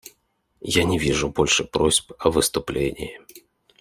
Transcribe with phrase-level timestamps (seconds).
[0.65, 3.21] Я не вижу больше просьб о выступлении.